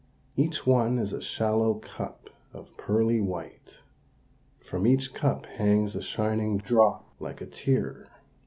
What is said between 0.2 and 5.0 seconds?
Each one is a shallow cup and pearly white. From